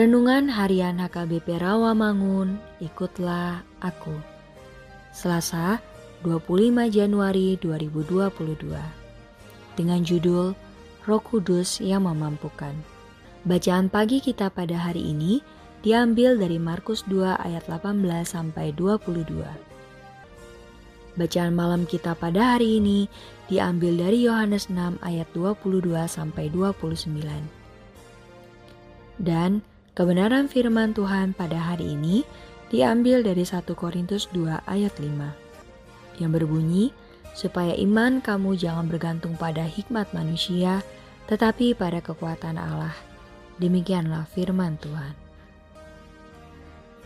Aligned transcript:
Renungan 0.00 0.48
Harian 0.48 0.96
HKBP 0.96 1.60
Rawamangun, 1.60 2.56
ikutlah 2.80 3.60
aku. 3.84 4.16
Selasa, 5.12 5.76
25 6.24 6.88
Januari 6.88 7.60
2022. 7.60 8.80
Dengan 9.76 10.00
judul 10.00 10.56
Roh 11.04 11.20
Kudus 11.20 11.84
yang 11.84 12.08
memampukan. 12.08 12.72
Bacaan 13.44 13.92
pagi 13.92 14.24
kita 14.24 14.48
pada 14.48 14.88
hari 14.88 15.04
ini 15.04 15.44
diambil 15.84 16.40
dari 16.40 16.56
Markus 16.56 17.04
2 17.04 17.36
ayat 17.36 17.68
18 17.68 18.00
sampai 18.24 18.72
22. 18.72 19.20
Bacaan 21.20 21.52
malam 21.52 21.84
kita 21.84 22.16
pada 22.16 22.56
hari 22.56 22.80
ini 22.80 23.04
diambil 23.52 24.00
dari 24.00 24.24
Yohanes 24.24 24.72
6 24.72 24.96
ayat 25.04 25.28
22 25.36 25.92
sampai 26.08 26.48
29. 26.48 26.88
Dan 29.20 29.60
Kebenaran 29.90 30.46
firman 30.46 30.94
Tuhan 30.94 31.34
pada 31.34 31.58
hari 31.58 31.98
ini 31.98 32.22
diambil 32.70 33.26
dari 33.26 33.42
1 33.42 33.66
Korintus 33.74 34.30
2 34.30 34.62
ayat 34.70 34.94
5 35.02 36.22
yang 36.22 36.30
berbunyi, 36.30 36.94
supaya 37.34 37.74
iman 37.74 38.22
kamu 38.22 38.54
jangan 38.54 38.86
bergantung 38.86 39.34
pada 39.34 39.66
hikmat 39.66 40.14
manusia, 40.14 40.86
tetapi 41.26 41.74
pada 41.74 41.98
kekuatan 41.98 42.54
Allah. 42.54 42.94
Demikianlah 43.58 44.30
firman 44.30 44.78
Tuhan. 44.78 45.18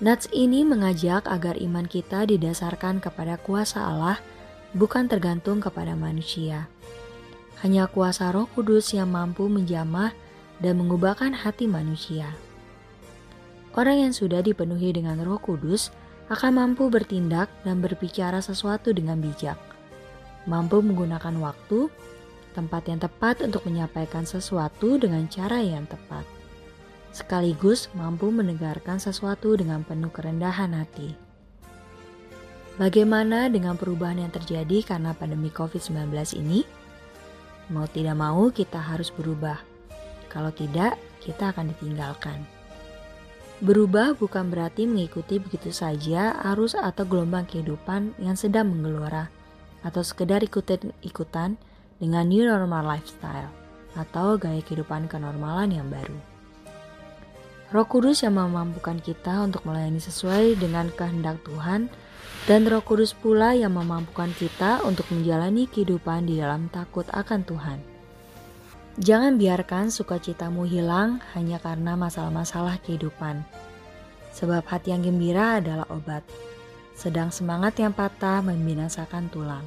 Nats 0.00 0.32
ini 0.32 0.64
mengajak 0.64 1.28
agar 1.28 1.60
iman 1.60 1.84
kita 1.84 2.24
didasarkan 2.24 3.04
kepada 3.04 3.36
kuasa 3.36 3.84
Allah, 3.84 4.16
bukan 4.72 5.04
tergantung 5.04 5.60
kepada 5.60 5.92
manusia. 5.92 6.72
Hanya 7.60 7.84
kuasa 7.92 8.32
Roh 8.32 8.48
Kudus 8.48 8.96
yang 8.96 9.12
mampu 9.12 9.52
menjamah 9.52 10.16
dan 10.64 10.80
mengubahkan 10.80 11.44
hati 11.44 11.68
manusia. 11.68 12.32
Orang 13.78 14.02
yang 14.02 14.10
sudah 14.10 14.42
dipenuhi 14.42 14.90
dengan 14.90 15.22
Roh 15.22 15.38
Kudus 15.38 15.94
akan 16.26 16.58
mampu 16.58 16.90
bertindak 16.90 17.50
dan 17.62 17.78
berbicara 17.78 18.42
sesuatu 18.42 18.90
dengan 18.90 19.22
bijak, 19.22 19.58
mampu 20.46 20.82
menggunakan 20.82 21.34
waktu, 21.38 21.86
tempat 22.54 22.82
yang 22.90 22.98
tepat 22.98 23.46
untuk 23.46 23.62
menyampaikan 23.66 24.26
sesuatu 24.26 24.98
dengan 24.98 25.26
cara 25.30 25.62
yang 25.62 25.86
tepat, 25.86 26.26
sekaligus 27.14 27.90
mampu 27.94 28.30
menegarkan 28.30 28.98
sesuatu 28.98 29.54
dengan 29.54 29.86
penuh 29.86 30.10
kerendahan 30.10 30.74
hati. 30.74 31.14
Bagaimana 32.78 33.50
dengan 33.50 33.78
perubahan 33.78 34.22
yang 34.22 34.32
terjadi 34.34 34.82
karena 34.86 35.14
pandemi 35.14 35.50
COVID-19 35.50 36.10
ini? 36.38 36.66
Mau 37.70 37.86
tidak 37.86 38.18
mau, 38.18 38.50
kita 38.50 38.82
harus 38.82 39.14
berubah. 39.14 39.62
Kalau 40.26 40.50
tidak, 40.50 40.98
kita 41.22 41.54
akan 41.54 41.70
ditinggalkan. 41.74 42.59
Berubah 43.60 44.16
bukan 44.16 44.48
berarti 44.48 44.88
mengikuti 44.88 45.36
begitu 45.36 45.68
saja 45.68 46.32
arus 46.52 46.72
atau 46.72 47.04
gelombang 47.04 47.44
kehidupan 47.44 48.16
yang 48.16 48.32
sedang 48.32 48.72
menggelora, 48.72 49.28
atau 49.84 50.00
sekedar 50.00 50.40
ikutan-ikutan 50.40 51.60
dengan 52.00 52.24
new 52.24 52.40
normal 52.48 52.96
lifestyle 52.96 53.52
atau 53.92 54.40
gaya 54.40 54.64
kehidupan 54.64 55.12
kenormalan 55.12 55.76
yang 55.76 55.92
baru. 55.92 56.16
Roh 57.70 57.86
Kudus 57.86 58.26
yang 58.26 58.34
memampukan 58.34 58.98
kita 58.98 59.46
untuk 59.46 59.62
melayani 59.62 60.02
sesuai 60.02 60.58
dengan 60.58 60.90
kehendak 60.90 61.38
Tuhan 61.46 61.86
dan 62.48 62.66
Roh 62.66 62.82
Kudus 62.82 63.14
pula 63.14 63.54
yang 63.54 63.76
memampukan 63.78 64.32
kita 64.34 64.82
untuk 64.82 65.06
menjalani 65.14 65.70
kehidupan 65.70 66.26
di 66.26 66.40
dalam 66.40 66.66
takut 66.72 67.06
akan 67.12 67.46
Tuhan. 67.46 67.78
Jangan 69.00 69.40
biarkan 69.40 69.88
sukacitamu 69.88 70.68
hilang 70.68 71.24
hanya 71.32 71.56
karena 71.56 71.96
masalah-masalah 71.96 72.76
kehidupan. 72.84 73.40
Sebab 74.36 74.60
hati 74.68 74.92
yang 74.92 75.00
gembira 75.00 75.56
adalah 75.56 75.88
obat, 75.88 76.20
sedang 76.92 77.32
semangat 77.32 77.80
yang 77.80 77.96
patah 77.96 78.44
membinasakan 78.44 79.32
tulang. 79.32 79.64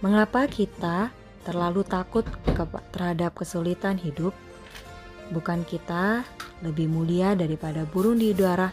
Mengapa 0.00 0.48
kita 0.48 1.12
terlalu 1.44 1.84
takut 1.84 2.24
terhadap 2.96 3.36
kesulitan 3.36 4.00
hidup? 4.00 4.32
Bukan 5.28 5.60
kita 5.68 6.24
lebih 6.64 6.88
mulia 6.88 7.36
daripada 7.36 7.84
burung 7.84 8.16
di 8.16 8.32
udara 8.32 8.72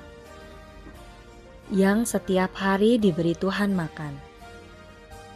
yang 1.76 2.08
setiap 2.08 2.56
hari 2.56 2.96
diberi 2.96 3.36
Tuhan 3.36 3.76
makan. 3.76 4.16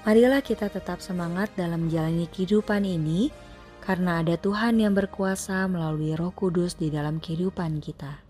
Marilah 0.08 0.40
kita 0.40 0.72
tetap 0.72 1.04
semangat 1.04 1.52
dalam 1.60 1.92
menjalani 1.92 2.32
kehidupan 2.32 2.88
ini 2.88 3.44
karena 3.84 4.24
ada 4.24 4.40
Tuhan 4.40 4.80
yang 4.80 4.96
berkuasa 4.96 5.68
melalui 5.68 6.16
Roh 6.16 6.32
Kudus 6.32 6.80
di 6.80 6.88
dalam 6.88 7.20
kehidupan 7.20 7.84
kita. 7.84 8.24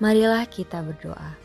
Marilah 0.00 0.48
kita 0.48 0.80
berdoa. 0.80 1.36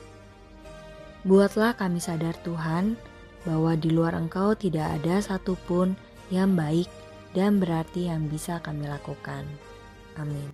Buatlah 1.27 1.75
kami 1.75 1.99
sadar 1.99 2.33
Tuhan 2.47 2.95
bahwa 3.43 3.75
di 3.75 3.91
luar 3.91 4.15
Engkau 4.15 4.55
tidak 4.55 5.03
ada 5.03 5.19
satupun 5.19 5.99
yang 6.31 6.55
baik 6.55 6.87
dan 7.35 7.59
berarti 7.59 8.07
yang 8.07 8.31
bisa 8.31 8.63
kami 8.63 8.87
lakukan. 8.87 9.43
Amin. 10.15 10.47